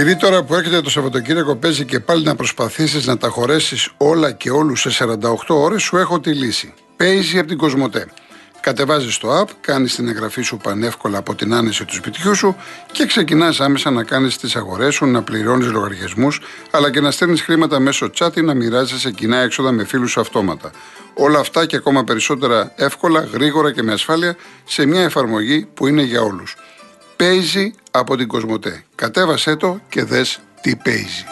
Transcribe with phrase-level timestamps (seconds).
[0.00, 4.32] Επειδή τώρα που έρχεται το Σαββατοκύριακο παίζει και πάλι να προσπαθήσεις να τα χωρέσεις όλα
[4.32, 6.74] και όλους σε 48 ώρες, σου έχω τη λύση.
[6.96, 8.08] Παίζει από την Κοσμοτέ.
[8.60, 12.56] Κατεβάζεις το app, κάνεις την εγγραφή σου πανεύκολα από την άνεση του σπιτιού σου
[12.92, 16.40] και ξεκινάς άμεσα να κάνεις τις αγορές σου, να πληρώνεις λογαριασμούς,
[16.70, 20.20] αλλά και να στέλνεις χρήματα μέσω chat ή να μοιράζεσαι κοινά έξοδα με φίλους σου
[20.20, 20.70] αυτόματα.
[21.14, 26.02] Όλα αυτά και ακόμα περισσότερα εύκολα, γρήγορα και με ασφάλεια σε μια εφαρμογή που είναι
[26.02, 26.56] για όλους.
[27.16, 28.84] Παίζει από την Κοσμοτέ.
[28.94, 31.24] Κατέβασέ το και δες τι παίζει.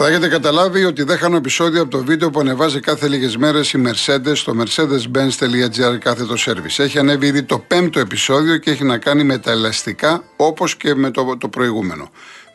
[0.00, 3.72] Θα έχετε καταλάβει ότι δεν χάνω επεισόδιο από το βίντεο που ανεβάζει κάθε λίγες μέρες
[3.72, 6.78] η Mercedes στο mercedes-benz.gr κάθετο service.
[6.78, 10.94] Έχει ανέβει ήδη το πέμπτο επεισόδιο και έχει να κάνει με τα ελαστικά όπως και
[10.94, 12.10] με το, το προηγούμενο.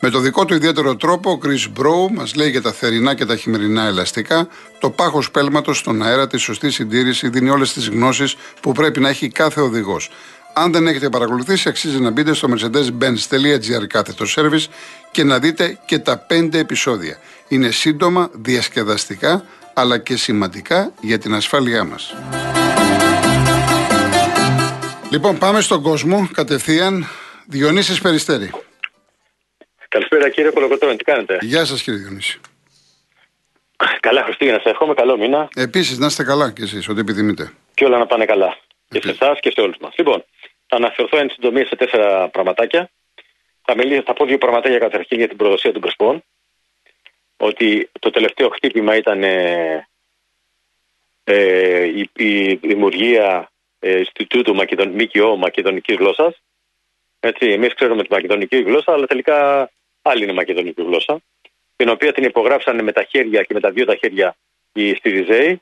[0.06, 3.26] Με το δικό του ιδιαίτερο τρόπο, ο Chris Bro μας λέει για τα θερινά και
[3.26, 4.48] τα χειμερινά ελαστικά,
[4.80, 9.10] το πάχος πέλματος στον αέρα, τη σωστή συντήρηση, δίνει όλες τις γνώσεις που πρέπει να
[9.10, 10.10] έχει κάθε οδηγός.
[10.54, 14.66] Αν δεν έχετε παρακολουθήσει, αξίζει να μπείτε στο mercedes-benz.gr κάθετο service
[15.12, 17.18] και να δείτε και τα πέντε επεισόδια.
[17.48, 22.16] Είναι σύντομα, διασκεδαστικά, αλλά και σημαντικά για την ασφάλειά μας.
[25.10, 27.08] Λοιπόν, πάμε στον κόσμο κατευθείαν.
[27.48, 28.52] Διονύσης Περιστέρη.
[29.94, 32.40] Καλησπέρα κύριε Κολοκοτρώνη, τι κάνετε; Γεια σας κύριε Διονύση.
[34.00, 35.48] Καλά Χριστούγεννα, σε εύχομαι καλό μήνα.
[35.56, 37.52] Επίσης να είστε καλά κι εσείς, ό,τι επιθυμείτε.
[37.74, 38.58] Και όλα να πάνε καλά.
[38.90, 39.94] Και σε εσάς και σε όλους μας.
[39.98, 40.26] Λοιπόν,
[40.68, 42.90] θα αναφερθώ εν συντομία σε τέσσερα πραγματάκια.
[43.66, 46.24] Θα, μιλήσω, θα πω δύο πραγματάκια καταρχήν για την προδοσία των Πρεσπών.
[47.38, 49.88] Ότι το τελευταίο χτύπημα ήταν ε,
[51.24, 56.42] ε, η, η δημιουργία ε, Ινστιτούτου Μακεδον, ΜΚΟ Μακεδονικής Γλώσσας.
[57.20, 59.70] Έτσι, εμείς ξέρουμε τη μακεδονική γλώσσα, αλλά τελικά
[60.04, 61.22] άλλη είναι η μακεδονική γλώσσα.
[61.76, 64.36] Την οποία την υπογράψανε με τα χέρια και με τα δύο τα χέρια
[64.74, 65.62] οι Στυριζέοι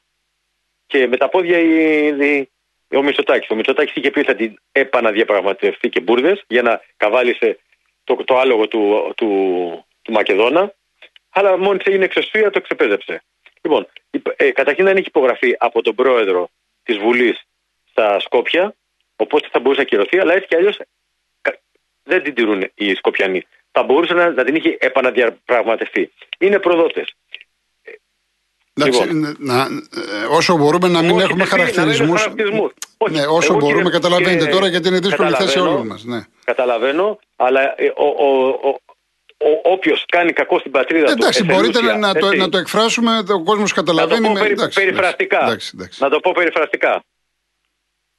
[0.87, 2.49] και με τα πόδια οι, οι,
[2.95, 3.49] ο Μητσοτάκης.
[3.49, 7.59] Ο Μητσοτάκης είχε πει ότι θα την επαναδιαπραγματευτεί και μπουρδες για να καβάλισε
[8.03, 9.27] το, το άλογο του, του,
[10.01, 10.73] του Μακεδόνα.
[11.29, 13.23] Αλλά μόλις έγινε εξαισθία το ξεπέζεψε.
[13.61, 13.87] Λοιπόν,
[14.35, 16.49] ε, καταρχήν δεν έχει υπογραφεί από τον πρόεδρο
[16.83, 17.45] της Βουλής
[17.89, 18.75] στα Σκόπια,
[19.15, 20.77] οπότε θα μπορούσε να ακυρωθεί, αλλά έτσι κι αλλιώς
[22.03, 23.45] δεν την τηρούν οι Σκοπιανοί.
[23.71, 26.11] Θα μπορούσε να, να την είχε επαναδιαπραγματευτεί.
[26.37, 27.15] Είναι προδότες.
[28.73, 29.35] Εντάξει, λοιπόν.
[29.39, 32.27] να, ε, όσο μπορούμε να μην έχουμε χαρακτηρισμούς.
[33.09, 36.03] Ναι, όσο Εγώ μπορούμε, καταλαβαίνετε τώρα γιατί είναι δύσκολη θέση όλοι μας.
[36.03, 36.21] Ναι.
[36.43, 41.11] Καταλαβαίνω, αλλά ε, ο, ο, ο, όποιος κάνει κακό στην πατρίδα του.
[41.11, 44.19] Εντάξει, μπορείτε να, το, να το εκφράσουμε, ο κόσμος καταλαβαίνει.
[44.21, 45.43] Να το πω περι, εντάξει, περιφραστικά.
[45.43, 46.03] Εντάξει, εντάξει.
[46.03, 47.03] Να το πω περιφραστικά.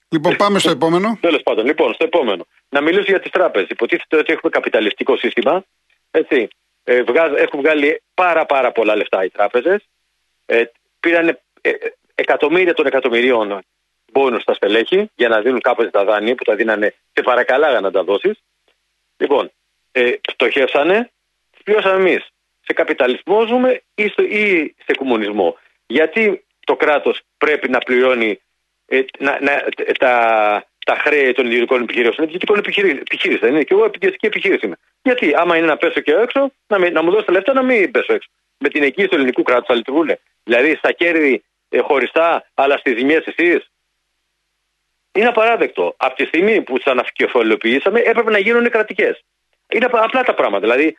[0.09, 1.19] Λοιπόν, πάμε στο επόμενο.
[1.21, 2.47] Τέλος πάντων, λοιπόν, στο επόμενο.
[2.73, 3.69] Να μιλήσω για τις τράπεζες.
[3.69, 5.65] Υποτίθεται ότι έχουμε καπιταλιστικό σύστημα.
[6.11, 6.49] Έτσι.
[6.85, 7.03] Ε,
[7.37, 9.89] έχουν βγάλει πάρα, πάρα πολλά λεφτά οι τράπεζες
[10.47, 10.65] ε,
[11.01, 11.29] πήραν
[11.61, 11.71] ε,
[12.15, 13.63] εκατομμύρια των εκατομμυρίων
[14.13, 17.91] πόνου στα στελέχη για να δίνουν κάποτε τα δάνεια που τα δίνανε σε παρακαλάγα να
[17.91, 18.43] τα δώσεις.
[19.17, 19.51] Λοιπόν,
[19.93, 21.11] ε, πτωχεύσανε,
[21.65, 22.27] πληρώσαμε εμείς.
[22.65, 25.59] Σε καπιταλισμό ζούμε ή, στο, ή σε κομμουνισμό.
[25.87, 28.41] Γιατί το κράτος πρέπει να πληρώνει
[28.87, 29.65] ε, να, να,
[29.99, 32.17] τα, τα χρέη των ιδιωτικών επιχειρήσεων.
[32.19, 33.63] Είναι ιδιωτικών επιχείρηση, δεν είναι.
[33.63, 34.77] Και εγώ επιχειρηματική επιχείρηση είμαι.
[35.03, 38.15] Γιατί άμα είναι να πέσω και έξω, να, να μου δώσετε λεφτά να μην πέσω
[38.15, 38.29] έξω.
[38.59, 40.11] Με την εγγύηση του ελληνικού κράτους θα λειτουργούν.
[40.45, 43.71] Δηλαδή στα κέρδη ε, χωριστά, αλλά στις ζημιές εσείς.
[45.13, 45.95] Είναι απαράδεκτο.
[45.97, 49.25] Από τη στιγμή που τι αναφικεφαλαιοποιήσαμε, έπρεπε να γίνουν κρατικές.
[49.69, 50.61] Είναι απλά τα πράγματα.
[50.61, 50.97] Δηλαδή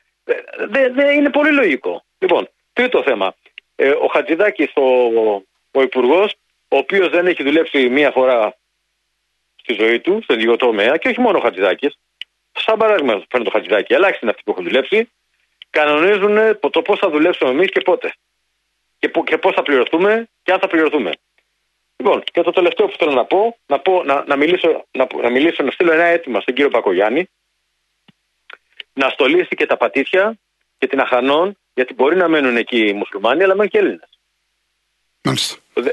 [0.70, 2.04] δεν δε είναι πολύ λογικό.
[2.20, 3.36] Λοιπόν, τρίτο θέμα.
[3.76, 4.84] Ε, ο Χατζηδάκης, ο,
[5.72, 6.36] ο υπουργός,
[6.68, 8.56] ο οποίος δεν έχει δουλέψει μία φορά
[9.64, 11.98] στη ζωή του, σε λίγο τομέα, και όχι μόνο ο Χατζηδάκης.
[12.52, 15.12] Σαν παράδειγμα, φαίνεται το Χατζηδάκη, ελάχιστοι είναι αυτοί που έχουν δουλέψει,
[15.70, 18.14] κανονίζουν το πώς θα δουλέψουμε εμείς και πότε
[19.04, 21.12] και, και πώς θα πληρωθούμε και αν θα πληρωθούμε.
[21.98, 25.30] Λοιπόν, και το τελευταίο που θέλω να πω, να, πω, να, να, μιλήσω, να, να
[25.30, 27.30] μιλήσω, να στείλω ένα αίτημα στον κύριο Πακογιάννη
[28.94, 30.38] να στολίσει και τα πατήσια
[30.78, 34.13] και την Αχανών, γιατί μπορεί να μένουν εκεί οι μουσουλμάνοι, αλλά μένουν και Έλληνες.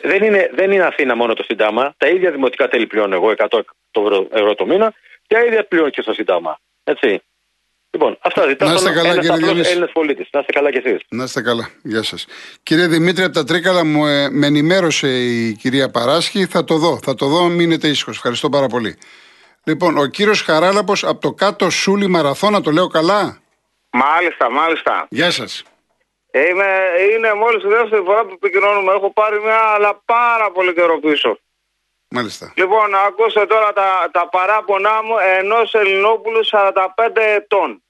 [0.03, 1.95] Δεν είναι, δεν είναι Αθήνα μόνο το Συντάμα.
[1.97, 3.61] Τα ίδια δημοτικά τέλη πληρώνω εγώ 100
[4.31, 4.95] ευρώ το μήνα
[5.27, 6.61] και τα ίδια πληρώνω και στο Συντάμα.
[6.85, 7.23] Έτσι.
[7.91, 8.69] Λοιπόν, αυτά ζητάω.
[8.69, 9.71] Να είστε καλά, κύριε Διονύση.
[9.71, 10.29] Έλληνες πολίτες.
[10.33, 11.01] Να είστε καλά κι εσείς.
[11.09, 11.71] Να είστε καλά.
[11.83, 12.27] Γεια σας.
[12.63, 16.47] Κύριε Δημήτρη, από τα Τρίκαλα μου ε, με ενημέρωσε η κυρία Παράσχη.
[16.47, 16.99] Θα το δω.
[17.03, 17.49] Θα το δω.
[17.49, 18.17] Μείνετε ήσυχος.
[18.17, 18.99] Ευχαριστώ πάρα πολύ.
[19.65, 23.41] Λοιπόν, ο κύριος Χαράλαπο από το κάτω Σούλη Μαραθώνα, το λέω καλά;
[23.91, 25.07] Μάλιστα, μάλιστα.
[25.11, 25.63] Γεια σας.
[26.31, 28.93] Είμαι, είναι μόλις η δεύτερη φορά που επικοινωνούμε.
[28.93, 31.39] Έχω πάρει μια αλλά πάρα πολύ καιρό πίσω.
[32.09, 32.53] Μάλιστα.
[32.57, 36.85] Λοιπόν, ακούσω τώρα τα, τα παράπονά μου ενός Ελληνόπουλου 45
[37.15, 37.83] ετών.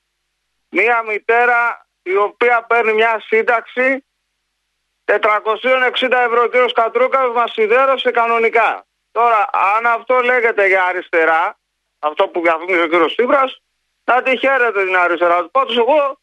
[0.69, 4.05] Μία μητέρα η οποία παίρνει μια σύνταξη
[5.05, 5.15] 460
[6.11, 6.43] ευρώ.
[6.43, 6.73] Ο κ.
[6.73, 8.87] Κατρούκας μας σιδέρωσε κανονικά.
[9.13, 11.59] Τώρα, αν αυτό λέγεται για αριστερά,
[11.99, 13.63] αυτό που διαφήμιζε ο κύριος Τσίπρας,
[14.05, 15.49] να τη χαίρετε την αριστερά.
[15.49, 16.19] Πάντως, εγώ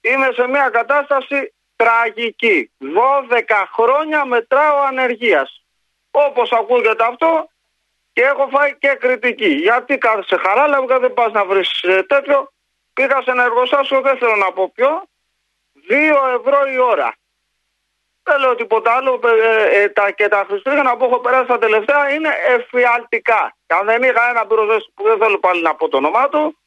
[0.00, 2.70] είμαι σε μια κατάσταση τραγική.
[2.78, 5.64] 12 χρόνια μετράω ανεργίας.
[6.10, 7.48] Όπως ακούγεται αυτό,
[8.18, 9.48] και έχω φάει και κριτική.
[9.48, 12.52] Γιατί κάθεσαι χαράλαβα, δεν πας να βρεις ε, τέτοιο.
[12.92, 15.08] Πήγα σε ένα εργοστάσιο, δεν θέλω να πω ποιο,
[15.88, 15.94] 2
[16.38, 17.14] ευρώ η ώρα.
[18.22, 19.20] Δεν λέω τίποτα άλλο.
[19.24, 23.56] Ε, ε, τα, και τα Χριστούγεννα που έχω περάσει τα τελευταία είναι εφιαλτικά.
[23.66, 26.58] Και αν δεν είχα ένα πυροσβέστη που δεν θέλω πάλι να πω το όνομά του,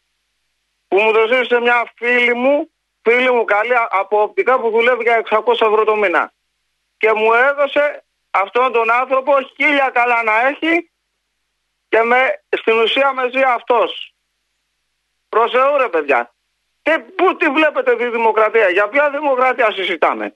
[0.87, 2.71] που μου το σε μια φίλη μου,
[3.01, 6.33] φίλη μου καλή από οπτικά που δουλεύει για 600 ευρώ το μήνα.
[6.97, 10.91] Και μου έδωσε αυτόν τον άνθρωπο χίλια καλά να έχει
[11.89, 14.13] και με, στην ουσία με ζει αυτός.
[15.29, 16.33] Προς ρε παιδιά.
[16.81, 20.35] Και πού τη βλέπετε τη δημοκρατία, για ποια δημοκρατία συζητάμε;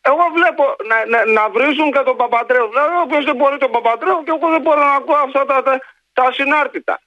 [0.00, 2.68] Εγώ βλέπω να, να, να βρίζουν και τον Παπαντρέου.
[2.68, 5.80] Δηλαδή, όποιος δεν μπορεί τον Παπαντρέου και εγώ δεν μπορώ να ακούω αυτά τα, τα,
[6.12, 7.00] τα συνάρτητα.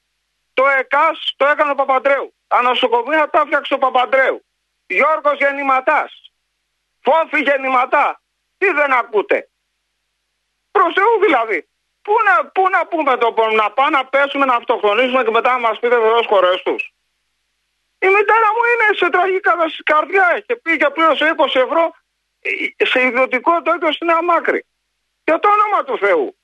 [0.53, 2.33] Το ΕΚΑΣ το έκανε ο Παπαντρέου.
[2.47, 4.45] Τα νοσοκομεία τα έφτιαξε ο Παπαντρέου.
[4.87, 6.31] Γιώργος γεννηματάς.
[7.01, 8.21] Φόφη γεννηματά.
[8.57, 9.49] Τι δεν ακούτε.
[10.71, 11.67] Προς Θεού δηλαδή.
[12.01, 15.59] Πού να, πού να πούμε το να πάμε να πέσουμε να αυτοκτονήσουμε και μετά να
[15.59, 16.93] μας πείτε βεβαίω χωρές τους.
[17.99, 19.39] Η μητέρα μου είναι σε τραγική
[19.83, 20.31] καρδιά.
[20.35, 21.93] Έχει πει και πλήρωσε 20 ευρώ
[22.77, 24.65] σε ιδιωτικό τέτοιο στην Αμάκρη.
[25.23, 26.37] Για το όνομα του Θεού.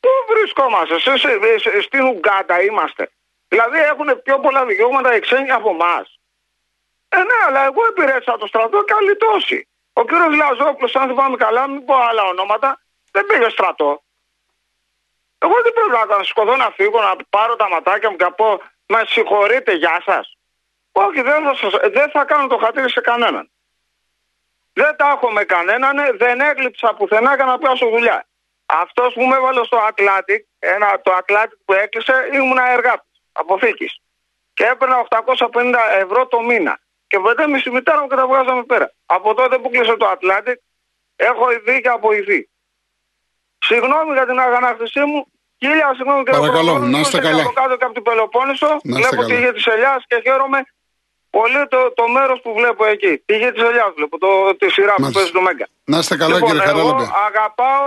[0.00, 1.28] Πού βρισκόμαστε, σε, σε,
[1.58, 3.10] σε, στην Ουγκάντα είμαστε.
[3.48, 6.15] Δηλαδή έχουν πιο πολλά δικαιώματα οι ξένοι από εμάς.
[7.46, 9.68] Ε, ναι, αλλά εγώ υπηρέτησα το στρατό και αλυτώσει.
[9.92, 14.02] Ο κύριος Λαζόπουλος, αν θυμάμαι καλά, μην πω άλλα ονόματα, δεν πήγε στρατό.
[15.38, 18.60] Εγώ δεν πρέπει να σκοτώ να φύγω, να πάρω τα ματάκια μου και να πω
[18.88, 20.36] Μα συγχωρείτε, γεια σας.
[20.92, 23.50] Όχι, δεν θα, δεν θα κάνω το χατήρι σε κανέναν.
[24.72, 28.26] Δεν τα έχω με κανέναν, δεν έκλειψα πουθενά για να πιάσω δουλειά.
[28.66, 34.00] Αυτός που με έβαλε στο Atlantic, ένα, το Atlantic που έκλεισε, ήμουν εργάτης αποθήκης.
[34.54, 36.80] Και έπαιρνα 850 ευρώ το μήνα.
[37.16, 38.86] Και μετά με μητέρα μου και τα βγάζαμε πέρα.
[39.06, 40.58] Από τότε που κλείσε το Atlantic,
[41.28, 42.40] έχω ειδεί και αποειδεί.
[43.68, 45.18] Συγγνώμη για την αγανάκτησή μου.
[45.60, 47.42] Χίλια συγγνώμη και Παρακαλώ, να είστε καλά.
[47.42, 48.70] Από κάτω και από την Πελοπόννησο.
[48.98, 50.58] Βλέπω τη γη της Ελιάς και χαίρομαι
[51.30, 53.12] πολύ το, το μέρος που βλέπω εκεί.
[53.26, 54.30] Τη γη της Ελιάς βλέπω, το,
[54.60, 55.66] τη σειρά που παίζει το Μέγκα.
[55.84, 57.02] Να είστε καλά, λοιπόν, κύριε Χαράλαμπε.
[57.02, 57.86] Εγώ αγαπάω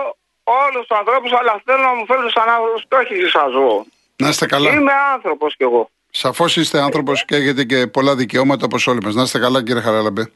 [0.64, 3.86] όλους τους ανθρώπους, αλλά θέλω να μου φέρουν σαν άνθρωπος και όχι σαν ζώο.
[4.16, 4.72] Να είστε καλά.
[4.72, 5.84] Είμαι άνθρωπος κι εγώ.
[6.10, 9.16] Σαφώς είστε άνθρωπος και έχετε και πολλά δικαιώματα όπως όλοι μας.
[9.16, 10.32] Να είστε καλά, κύριε Χαράλαμπε.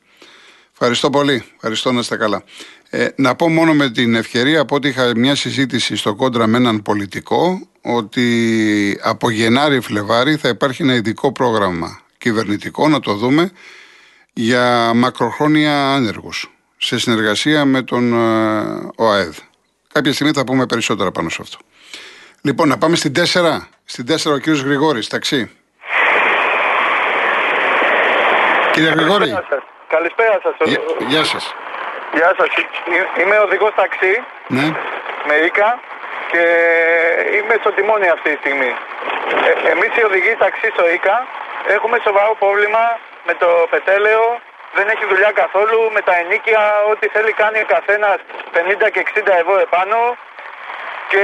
[0.71, 1.43] Ευχαριστώ πολύ.
[1.55, 2.43] Ευχαριστώ να είστε καλά.
[2.89, 6.57] Ε, να πω μόνο με την ευκαιρία από ότι είχα μια συζήτηση στο κόντρα με
[6.57, 13.51] έναν πολιτικό ότι από Γενάρη-Φλεβάρι θα υπάρχει ένα ειδικό πρόγραμμα κυβερνητικό, να το δούμε,
[14.33, 19.37] για μακροχρόνια άνεργους σε συνεργασία με τον ε, ΟΑΕΔ.
[19.93, 21.57] Κάποια στιγμή θα πούμε περισσότερα πάνω σε αυτό.
[22.41, 23.59] Λοιπόν, να πάμε στην 4.
[23.83, 25.49] Στην 4 ο κύριος Γρηγόρης, ταξί.
[28.73, 29.29] Κύριε Γρηγόρη.
[29.95, 30.53] Καλησπέρα σας.
[30.69, 30.79] Γεια,
[31.11, 31.43] γεια σας.
[32.17, 32.49] Γεια σας.
[33.21, 34.13] Είμαι οδηγός ταξί
[34.47, 34.67] Ναι.
[35.27, 35.69] με ΙΚΑ
[36.31, 36.43] και
[37.37, 38.71] είμαι στο τιμόνι αυτή τη στιγμή.
[39.49, 41.17] Ε, εμείς οι οδηγοί ταξί στο ΙΚΑ
[41.75, 42.83] έχουμε σοβαρό πρόβλημα
[43.27, 44.23] με το πετέλαιο.
[44.77, 46.61] Δεν έχει δουλειά καθόλου με τα ενίκια.
[46.91, 48.17] Ό,τι θέλει κάνει ο καθένας
[48.53, 49.99] 50 και 60 ευρώ επάνω.
[51.11, 51.23] Και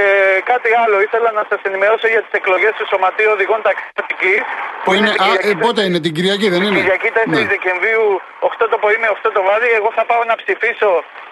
[0.50, 4.42] κάτι άλλο, ήθελα να σας ενημερώσω για τις εκλογές του Σωματείου Οδηγών Ταξιδιωτικής.
[4.84, 7.44] Που είναι, α, ε, πότε είναι, την Κυριακή δεν είναι; Κυριακή 4 Ναι.
[7.54, 8.04] Δεκεμβρίου,
[8.40, 9.68] 8 το πρωί με 8 το βράδυ.
[9.80, 10.90] Εγώ θα πάω να ψηφίσω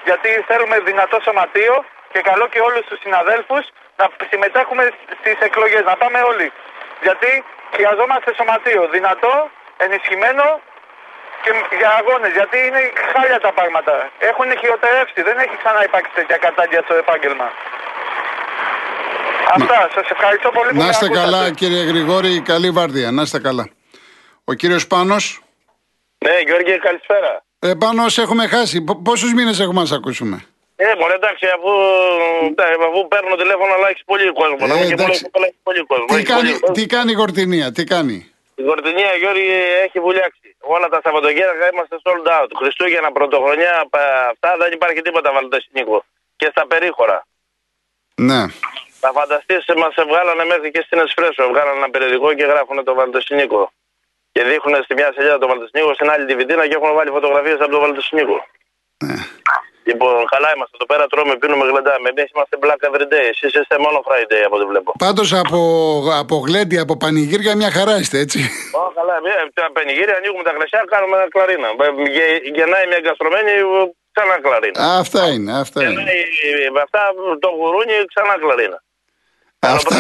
[0.09, 1.75] γιατί θέλουμε δυνατό σωματείο
[2.13, 3.65] και καλό και όλους τους συναδέλφους
[4.01, 4.85] να συμμετέχουμε
[5.19, 5.83] στις εκλογές.
[5.91, 6.49] Να πάμε όλοι.
[7.07, 7.31] Γιατί
[7.75, 9.35] χρειαζόμαστε σωματείο δυνατό,
[9.85, 10.45] ενισχυμένο
[11.43, 11.51] και
[11.81, 12.33] για αγώνες.
[12.39, 12.81] Γιατί είναι
[13.13, 13.95] χάλια τα πράγματα.
[14.31, 15.21] Έχουν χειροτερεύσει.
[15.29, 17.49] Δεν έχει ξανά υπάρξει τέτοια κατάντια στο επάγγελμα.
[19.55, 19.89] Αυτά.
[19.95, 21.25] Σας ευχαριστώ πολύ που Να με είστε ακούσατε.
[21.31, 23.11] καλά, κύριε Γρηγόρη, καλή βάρδια.
[23.11, 23.69] Να είστε καλά.
[24.45, 25.41] Ο κύριος Πάνος;
[26.19, 27.43] Ναι, Γιώργη, καλησπέρα.
[27.59, 28.81] Ε, Πάνος, έχουμε χάσει.
[28.83, 30.45] Π- πόσους μήνες έχουμε να σε ακούσουμε;
[30.77, 31.71] Ε, μωρέ, εντάξει, αφού,
[32.51, 34.57] εντάξει, αφού παίρνω τηλέφωνο, αλλά έχεις πολύ κόσμο.
[34.61, 35.21] Ε, να μην και εντάξει.
[35.21, 36.05] πολύ, αλλά έχει πολύ κόσμο.
[36.07, 36.75] Τι Έχει κάνει, πολύ κόσμο.
[36.75, 38.17] τι κάνει η Γορτινία, τι κάνει;
[38.55, 39.51] Η Κορτινία, Γιώργη,
[39.87, 40.47] έχει βουλιάξει.
[40.75, 42.51] Όλα τα Σαββατοκύριακα είμαστε sold out.
[42.61, 46.05] Χριστούγεννα, Πρωτοχρονιά, πα- αυτά δεν υπάρχει τίποτα βαλτοσυνίκο.
[46.37, 47.19] Και στα περίχωρα.
[48.15, 48.41] Ναι.
[49.03, 51.43] Θα φανταστείς, μας βγάλανε μέχρι και στην Εσφρέσο.
[51.53, 53.61] Βγάλανε ένα περιοδικό και γράφουν το Βαλτοσυνίκο.
[54.33, 57.59] Και δείχνουν στη μια σελίδα το Βαλτοσυνίκο, στην άλλη τη βιτίνα και έχουν βάλει φωτογραφίες
[57.65, 58.37] από το Βαλτοσυνίκο.
[59.07, 59.17] ναι.
[59.91, 62.09] Λοιπόν, καλά είμαστε εδώ πέρα, τρώμε, πίνουμε, γλεντάμε.
[62.13, 63.27] Εμείς είμαστε Black Every Day.
[63.35, 64.93] Εσείς είστε μόνο Friday από ό,τι βλέπω.
[64.99, 65.61] Πάντως από,
[66.23, 68.39] από γλέντι, από πανηγύρια μια χαρά είστε, έτσι.
[68.81, 71.69] Ω, καλά, ε, τα πενιγύρια ανοίγουμε τα κλασιά, κάνουμε ένα κλαρίνα.
[71.69, 73.53] Ε, γε- Γεννάει μια εγκαστρωμένη,
[74.15, 74.77] ξανά κλαρίνα.
[75.03, 75.91] αυτά είναι, αυτά είναι.
[75.93, 77.01] Γεννάει με αυτά
[77.45, 78.79] το γουρούνι, ξανά κλαρίνα.
[79.61, 79.97] Αυτά.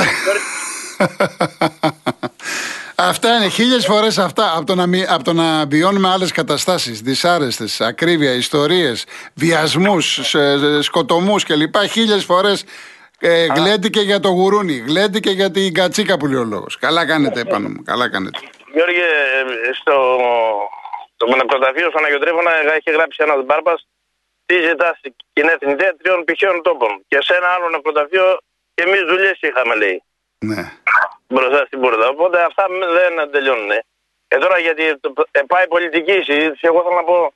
[2.95, 7.01] Αυτά είναι χίλιες φορές αυτά από το, να, μη- από το να βιώνουμε άλλες καταστάσεις,
[7.01, 10.35] δυσάρεστες, ακρίβεια, ιστορίες, βιασμούς,
[10.81, 11.77] σκοτωμούς κλπ.
[11.91, 12.65] Χίλιες φορές
[13.19, 16.79] ε, γλέντηκε για το γουρούνι, γλέντηκε για την κατσίκα που λέει ο λόγος.
[16.79, 18.39] Καλά κάνετε πάνω μου, καλά κάνετε.
[18.73, 20.19] Γιώργη, ε, στο,
[21.15, 23.87] στο νεκροταφείο στον Αγιο Τρίφωνα έχει γράψει ένας μπάρμπας
[24.47, 24.99] τι ζητάς
[25.31, 27.05] στην εθνική τριών πηχαίων τόπων.
[27.09, 28.39] Και σε ένα άλλο νεκροταφείο
[28.79, 30.03] και εμείς δουλειές είχαμε, λέει.
[30.39, 30.63] Ναι.
[31.29, 32.09] μπροστά στην πόρτα.
[32.09, 32.67] Οπότε αυτά
[32.99, 33.71] δεν τελειώνουν.
[34.29, 37.33] Ε, τώρα γιατί το- ε, πάει η πολιτική συζήτηση, εγώ θέλω να πω,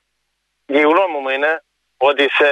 [0.65, 1.63] η γνώμη μου είναι
[1.97, 2.47] ότι σε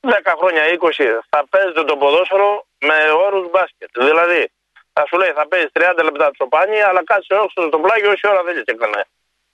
[0.00, 2.96] 10 χρόνια, 20 θα παίζετε το ποδόσφαιρο με
[3.26, 3.90] όρους μπάσκετ.
[3.98, 4.50] Δηλαδή,
[4.92, 8.42] θα σου λέει θα παίζεις 30 λεπτά τσοπάνι, αλλά κάτσε όξο στο πλάγιο όση ώρα
[8.46, 9.04] θέλεις και έκανε.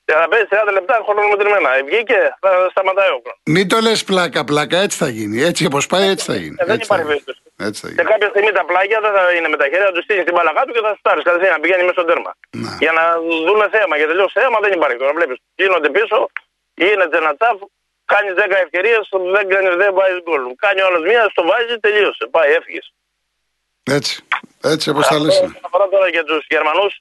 [0.09, 1.69] Και θα παίζει 30 λεπτά χρονομετρημένα.
[1.79, 3.41] Ε, Βγήκε, θα σταματάει ο χρόνος.
[3.55, 5.37] Μην το λες πλάκα-πλάκα, έτσι θα γίνει.
[5.51, 6.57] Έτσι όπως πάει, έτσι θα γίνει.
[6.61, 7.11] Ε, δεν Έτσι θα υπάρχει γίνει.
[7.13, 7.41] περίπτωση.
[7.69, 8.09] Έτσι θα Σε γίνει.
[8.13, 10.63] κάποια στιγμή τα πλάγια δεν θα είναι με τα χέρια, θα τους στείλεις την μπαλακά
[10.67, 12.33] του και θα στάρεις κατευθείαν να πηγαίνει μέσα στο τέρμα.
[12.63, 12.73] Ναι.
[12.85, 13.05] Για να
[13.49, 13.95] δούμε θέμα.
[14.01, 14.99] Για τελειώσει θέμα δεν υπάρχει.
[15.03, 15.39] Τώρα βλέπεις.
[15.61, 16.17] Γίνονται πίσω,
[16.83, 17.59] γίνεται ένα τσαφ,
[18.13, 19.03] κάνεις 10 ευκαιρίες,
[19.37, 20.43] δεν, κάνεις, δεν βάζεις γκολ.
[20.65, 22.25] Κάνει όλο μία, στο βάζει, τελείωσε.
[22.35, 22.87] Πάει, έφυγες.
[23.97, 24.15] Έτσι,
[24.75, 25.35] έτσι όπως τα λες.
[25.37, 26.93] Όσον αφορά τώρα για τους Γερμανούς,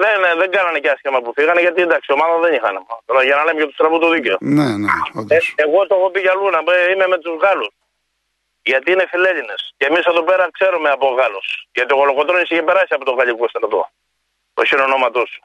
[0.00, 2.74] δεν, δεν κάνανε και άσχημα που φύγανε γιατί εντάξει, ομάδα δεν είχαν.
[3.08, 4.36] Τώρα για να λέμε για τους τραβού το δίκαιο.
[4.40, 5.44] Ναι, ναι, Ε, όντως.
[5.64, 7.72] εγώ το έχω πει για αλλού, να πω, είμαι με τους Γάλλους.
[8.70, 9.60] Γιατί είναι φιλέλληνες.
[9.78, 11.46] Και εμείς εδώ πέρα ξέρουμε από Γάλλους.
[11.76, 13.80] Γιατί ο Γολοκοτρόνης είχε περάσει από το γαλλικό στρατό.
[14.54, 15.42] Το χειρονόματός σου.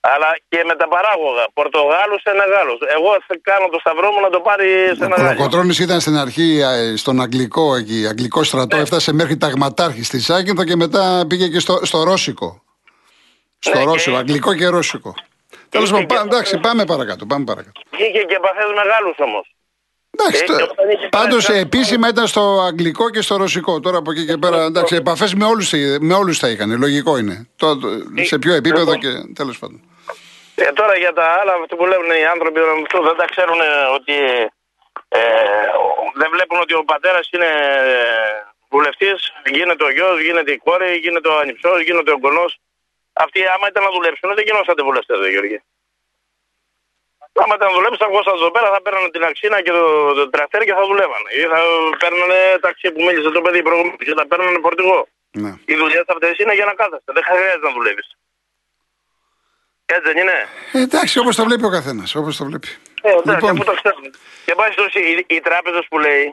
[0.00, 1.44] Αλλά και με τα παράγωγα.
[1.54, 2.76] Πορτογάλους σε Γάλλου.
[2.96, 4.68] Εγώ θα κάνω το σταυρό μου να το πάρει
[4.98, 5.28] σε Ο ένα Γάλλο.
[5.28, 8.44] Κολοκοτρόνη ήταν στην αρχή ε, στον Αγγλικό, εκεί, αγγλικό Ναι.
[8.46, 12.62] στρατό, έφτασε μέχρι ταγματάρχης στη Σάκυνθο και μετά πήγε και στο, στο Ρώσικο.
[13.66, 15.14] Στο Ναι, και- Ρώσικο, αγγλικό και ρώσικο.
[15.68, 17.26] Τέλος είχε πάντων, και- πά- εντάξει, πάμε παρακάτω.
[17.26, 17.80] Πάμε παρακάτω.
[17.90, 19.44] Είχε και επαφέ με Γάλλου όμως.
[20.18, 23.80] Εντάξει, Ε, και όταν είχε πάντως περάσει- επίσημα ήταν στο αγγλικό και στο ρωσικό.
[23.80, 26.78] Τώρα από εκεί και πέρα, εντάξει, επαφές με όλους με όλους θα είχαν.
[26.78, 27.48] Λογικό είναι.
[27.56, 27.88] Το, το-
[28.30, 29.00] σε ποιο επίπεδο Λοιπόν.
[29.00, 29.80] και τέλος πάντων.
[30.54, 33.70] Ε, τώρα για τα άλλα αυτό που λένε οι άνθρωποι αυτό δεν τα ξέρουν ε,
[33.98, 34.14] ότι
[35.08, 35.20] ε,
[36.20, 37.50] δεν βλέπουν ότι ο πατέρας είναι
[38.70, 39.18] βουλευτής,
[39.56, 42.50] γίνεται ο γιος, γίνεται η κόρη, γίνεται ο ανυψός, γίνεται ο γονός.
[43.24, 45.58] Αυτοί άμα ήταν να δουλέψουν δεν γινόσατε βουλευτές, δε Γιώργη.
[47.42, 49.84] Άμα ήταν να δουλέψουν, θα βγώσαν εδώ πέρα, θα παίρνανε την αξίνα και το,
[50.18, 51.28] το τρακτέρ και θα δουλεύανε.
[51.38, 51.60] Ή θα
[52.02, 55.00] παίρνανε ταξί που μίλησε το παιδί προηγούμενο και θα παίρνανε φορτηγό.
[55.42, 55.52] Ναι.
[55.70, 57.10] Οι δουλειές αυτές είναι για να κάθεστε.
[57.16, 58.08] Δεν χρειάζεται να δουλεύεις.
[59.94, 60.36] Έτσι δεν είναι;
[60.72, 62.14] Ε, εντάξει, όπως το βλέπει ο καθένας.
[62.14, 62.68] Όπως το βλέπει.
[63.06, 63.50] Ε, εντάξει, Λοιπόν.
[63.54, 64.08] αφού το ξέρουμε.
[64.46, 66.24] Και πάση περιπτώσει, οι, οι τράπεζε που λέει,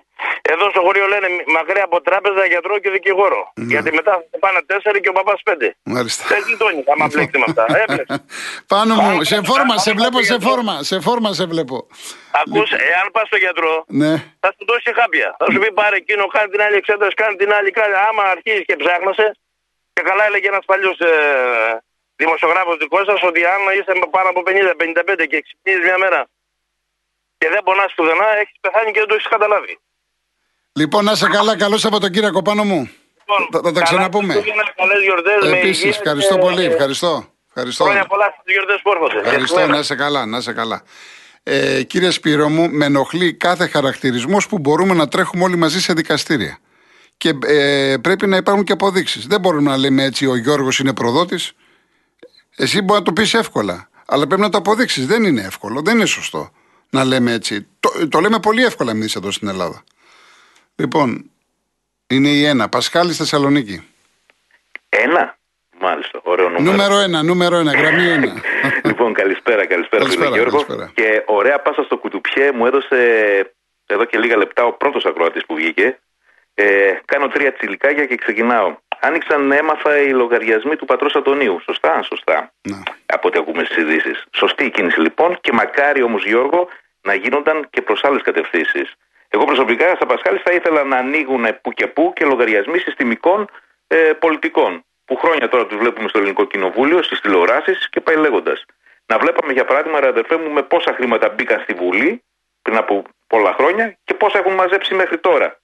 [0.53, 1.27] εδώ στο χωριό λένε
[1.57, 3.41] μακριά από τράπεζα, γιατρό και δικηγόρο.
[3.71, 5.67] Γιατί μετά θα πάνε τέσσερι και ο παπάς πέντε.
[5.95, 6.23] Μάλιστα.
[6.33, 7.63] Δεν γειτόνι, άμα μπλέξει με αυτά.
[7.83, 8.15] Έπλεξε.
[8.73, 10.49] Πάνω μου, Άμα- σε φόρμα, άμα σε πας βλέπω, στο σε γιατρό.
[10.49, 11.77] φόρμα, σε φόρμα σε βλέπω.
[12.41, 14.13] Ακούς, εάν πας στο γιατρό, Ναι,
[14.43, 15.29] θα σου δώσει χάπια.
[15.39, 17.69] Θα σου πει πάρε εκείνο, κάνει την άλλη εξέταση, κάνει την άλλη.
[17.79, 17.93] Κάνει.
[18.09, 19.27] Άμα αρχίζεις και ψάχνεσαι,
[19.95, 21.11] και καλά έλεγε ένας παλιός ε,
[22.21, 26.19] δημοσιογράφος δικός σας ότι αν είσαι με πάνω από 50-55 και ξυπνήσεις μια μέρα
[27.43, 29.73] και δεν πονάς πουθενά, έχεις πεθάνει και δεν το έχεις καταλάβει.
[30.79, 32.81] Λοιπόν, να είσαι καλά, καλό Σαββατοκύριακο πάνω μου.
[33.19, 34.33] Λοιπόν, Θα- θα τα ξαναπούμε.
[34.81, 36.63] Καλές γιορτές με Επίσης, υγεία ευχαριστώ και- πολύ.
[36.65, 37.13] Ευχαριστώ.
[37.47, 37.83] ευχαριστώ.
[37.83, 39.17] Χρόνια πολλά στις γιορτές που έρχονται.
[39.19, 40.83] Ευχαριστώ, να είσαι καλά, να είσαι καλά.
[41.43, 45.93] Ε, κύριε Σπύρο μου, με ενοχλεί κάθε χαρακτηρισμός που μπορούμε να τρέχουμε όλοι μαζί σε
[45.93, 46.57] δικαστήρια.
[47.17, 49.27] Και ε, πρέπει να υπάρχουν και αποδείξεις.
[49.27, 51.51] Δεν μπορούμε να λέμε έτσι ο Γιώργος είναι προδότης.
[52.57, 53.89] Εσύ μπορεί να το πεις εύκολα.
[54.05, 55.05] Αλλά πρέπει να το αποδείξεις.
[55.07, 56.51] Δεν είναι εύκολο, δεν είναι σωστό
[56.93, 57.67] να λέμε έτσι.
[57.79, 59.83] Το, το λέμε πολύ εύκολα εμείς εδώ στην Ελλάδα.
[60.75, 61.31] Λοιπόν,
[62.07, 62.69] είναι η ένα.
[62.69, 63.87] Πασχάλη Θεσσαλονίκη.
[64.89, 65.37] Ένα;
[65.79, 66.71] Μάλιστα, ωραίο νούμερο.
[66.71, 68.33] Νούμερο ένα, νούμερο ένα, γραμμή ένα.
[68.89, 70.63] λοιπόν, καλησπέρα, καλησπέρα, Καλησπέρα, φίλε Γιώργο.
[70.63, 70.91] καλησπέρα.
[70.95, 72.97] Και ωραία πάσα στο κουτουπιέ μου έδωσε
[73.85, 75.99] εδώ και λίγα λεπτά ο πρώτος ακροατής που βγήκε.
[76.53, 76.65] Ε,
[77.05, 78.75] κάνω τρία τσιλικάκια και ξεκινάω.
[79.05, 81.59] Άνοιξαν, έμαθα οι λογαριασμοί του πατρός Αντωνίου.
[81.65, 82.53] Σωστά, σωστά.
[82.61, 82.77] Ναι.
[83.05, 84.23] Από ό,τι ακούμε στις ειδήσεις.
[84.31, 86.67] Σωστή η κίνηση λοιπόν και μακάρι όμως Γιώργο
[87.01, 88.93] να γίνονταν και προς άλλες κατευθύνσεις.
[89.29, 93.49] Εγώ προσωπικά στα Πασχάλης θα ήθελα να ανοίγουν που και που και λογαριασμοί συστημικών
[93.87, 94.85] ε, πολιτικών.
[95.05, 98.65] Που χρόνια τώρα τους βλέπουμε στο Ελληνικό Κοινοβούλιο, στις τηλεοράσεις και πάει λέγοντας.
[99.05, 102.23] Να βλέπαμε για παράδειγμα, ρε αδερφέ μου, με πόσα χρήματα μπήκαν στη Βουλή
[102.61, 105.57] πριν από πολλά χρόνια και πόσα έχουν μαζέψει μέχρι τώρα.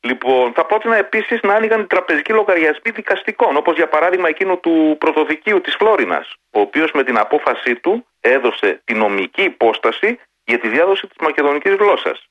[0.00, 4.96] Λοιπόν, θα πρότεινα επίσης να άνοιγαν οι τραπεζικοί λογαριασμοί δικαστικών, όπως για παράδειγμα εκείνο του
[4.98, 10.68] πρωτοδικείου της Φλόρινας, ο οποίος με την απόφασή του έδωσε τη νομική υπόσταση για τη
[10.68, 12.28] διάδοση της μακεδονικής γλώσσας.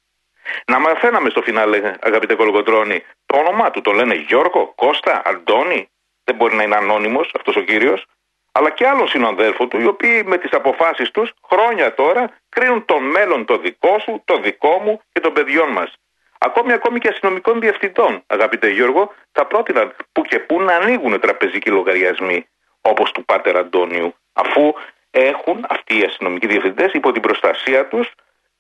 [0.66, 3.82] Να μαθαίναμε στο φινάλε, αγαπητέ Κολοκοτρώνη, το όνομά του.
[3.82, 5.90] Το λένε Γιώργο, Κώστα, Αντώνη.
[6.24, 8.06] Δεν μπορεί να είναι ανώνυμος αυτός ο κύριος.
[8.52, 13.00] Αλλά και άλλων συναδέλφων του, οι οποίοι με τις αποφάσεις τους χρόνια τώρα κρίνουν το
[13.00, 15.94] μέλλον το δικό σου, το δικό μου και των παιδιών μας.
[16.38, 21.70] Ακόμη, ακόμη και αστυνομικών διευθυντών, αγαπητέ Γιώργο, θα πρότειναν που και που να ανοίγουν τραπεζικοί
[21.70, 22.48] λογαριασμοί
[22.82, 24.74] όπως του Πάτερ Αντώνιου, αφού
[25.12, 28.12] έχουν αυτοί οι αστυνομικοί διευθυντές υπό την προστασία τους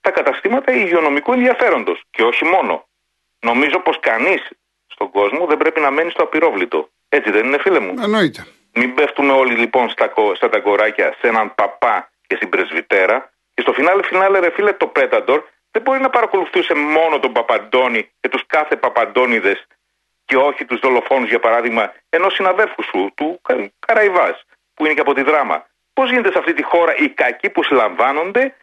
[0.01, 2.03] τα καταστήματα υγειονομικού ενδιαφέροντος.
[2.09, 2.87] Και όχι μόνο.
[3.39, 4.49] Νομίζω πως κανείς
[4.87, 6.89] στον κόσμο δεν πρέπει να μένει στο απειρόβλητο.
[7.09, 8.47] Έτσι δεν είναι, φίλε μου; Εννοείται.
[8.73, 13.31] Μην πέφτουμε όλοι λοιπόν στα, στα ταγκοράκια σε έναν παπά και στην πρεσβυτέρα.
[13.53, 15.43] Και στο φινάλε, φινάλε, ρε φίλε, το Πέταντορ
[15.77, 19.61] δεν μπορεί να παρακολουθούσε μόνο τον Παπαντώνη και τους κάθε Παπαντώνιδε
[20.25, 23.41] και όχι τους δολοφόνους, για παράδειγμα, ενός συναδέλφου σου, του
[23.79, 24.43] Καραϊβάς,
[24.73, 25.65] που είναι και από τη δράμα.
[25.93, 28.55] Πώς γίνεται σε αυτή τη χώρα οι κακοί που συλλαμβάνονται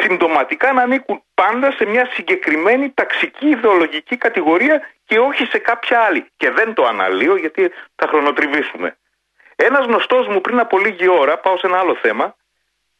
[0.00, 6.26] συμπτωματικά να ανήκουν πάντα σε μια συγκεκριμένη ταξική ιδεολογική κατηγορία και όχι σε κάποια άλλη.
[6.36, 8.96] Και δεν το αναλύω γιατί θα χρονοτριβήσουμε.
[9.56, 12.36] Ένας γνωστός μου πριν από λίγη ώρα, πάω σε ένα άλλο θέμα,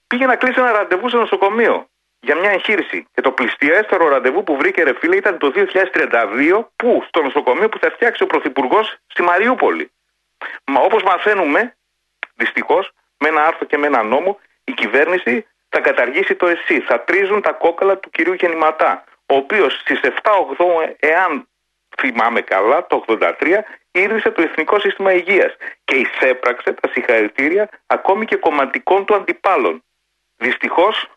[0.07, 1.88] πήγε να κλείσει ένα ραντεβού σε νοσοκομείο
[2.21, 3.07] για μια εγχείρηση.
[3.15, 7.79] Και το πληστιέστερο ραντεβού που βρήκε ρε φίλε ήταν το 2032, που στο νοσοκομείο που
[7.79, 9.91] θα φτιάξει ο Πρωθυπουργός στη Μαριούπολη.
[10.65, 11.77] Μα όπως μαθαίνουμε,
[12.35, 16.81] δυστυχώς, με ένα άρθρο και με ένα νόμο, η κυβέρνηση θα καταργήσει το ΕΣΥ.
[16.81, 21.49] Θα τρίζουν τα κόκαλα του κυρίου Γεννηματά, ο οποίος στις 7-8, εάν
[21.99, 28.37] θυμάμαι καλά, το 83, ίδρυσε το Εθνικό Σύστημα Υγείας και εισέπραξε τα συγχαρητήρια ακόμη και
[28.37, 29.83] κομματικών του αντιπάλων.
[30.37, 31.09] Δυστυχώς,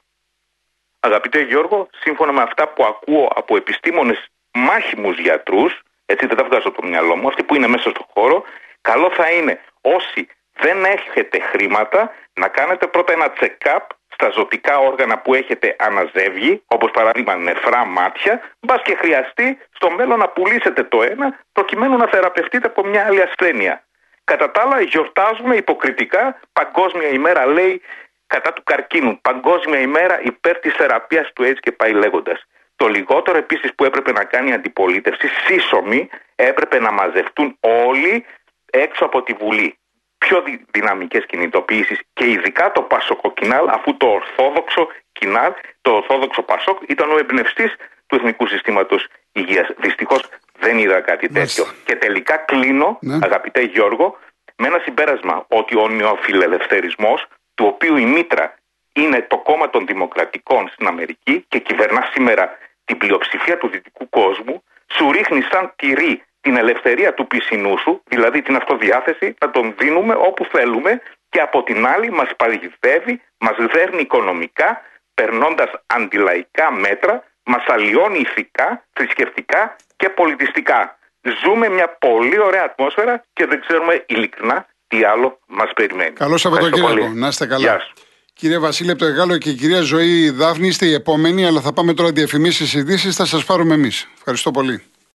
[1.04, 6.68] αγαπητέ Γιώργο, σύμφωνα με αυτά που ακούω από επιστήμονες μάχημους γιατρούς, έτσι δεν τα βγάζω
[6.68, 8.44] από το μυαλό μου, αυτοί που είναι μέσα στον χώρο,
[8.82, 15.18] καλό θα είναι όσοι δεν έχετε χρήματα να κάνετε πρώτα ένα check-up στα ζωτικά όργανα
[15.18, 21.04] που έχετε αναζεύγει, όπως παράδειγμα νεφρά μάτια, μπας και χρειαστεί στο μέλλον να πουλήσετε το
[21.04, 23.84] ένα προκειμένου να θεραπευτείτε από μια άλλη ασθένεια.
[24.24, 27.82] Κατά τα άλλα γιορτάζουμε υποκριτικά Παγκόσμια ημέρα λέει
[28.36, 32.40] κατά του καρκίνου, Παγκόσμια ημέρα υπέρ της θεραπείας του AIDS και πάει λέγοντας.
[32.76, 38.26] Το λιγότερο επίσης που έπρεπε να κάνει η αντιπολίτευση, σύσσωμη, έπρεπε να μαζευτούν όλοι
[38.72, 39.78] έξω από τη Βουλή
[40.18, 46.78] πιο δυναμικές κινητοποιήσεις και ειδικά το Πασόκο Κινάλ, αφού το Ορθόδοξο Κινάλ, το Ορθόδοξο Πασόκ
[46.88, 47.76] ήταν ο εμπνευστής
[48.08, 49.68] του Εθνικού Συστήματος Υγείας.
[49.78, 50.30] Δυστυχώς
[50.60, 51.66] δεν είδα κάτι τέτοιο.
[51.86, 53.18] Και τελικά κλείνω, ναι.
[53.22, 54.18] αγαπητέ Γιώργο,
[54.56, 58.56] με ένα συμπέρασμα ότι ο νεοφιλελευθερισμός, του οποίου η μήτρα
[58.94, 64.64] είναι το κόμμα των δημοκρατικών στην Αμερική και κυβερνά σήμερα την πλειοψηφία του δυτικού κόσμου,
[64.94, 70.16] σου ρίχνει σαν τυρί την ελευθερία του πισινού σου, δηλαδή την αυτοδιάθεση, να τον δίνουμε
[70.16, 74.82] όπου θέλουμε και από την άλλη μας παγιδεύει, μας δέρνει οικονομικά,
[75.14, 80.98] περνώντας αντιλαϊκά μέτρα, μας αλλοιώνει ηθικά, θρησκευτικά και πολιτιστικά.
[81.44, 86.12] Ζούμε μια πολύ ωραία ατμόσφαιρα και δεν ξέρουμε ειλικρινά τι άλλο μας περιμένει.
[86.12, 87.12] Καλό Σαββατοκύριακο.
[87.14, 87.60] Να είστε καλά.
[87.60, 87.94] Γεια σου.
[88.34, 92.12] Κύριε Βασίλη Πτωγάλο και η κυρία Ζωή Δάφνη είστε οι επόμενοι, αλλά θα πάμε τώρα
[92.12, 94.08] διαφημίσεις ειδήσεις, θα σας πάρουμε εμείς.
[94.18, 94.84] Ευχαριστώ πολύ.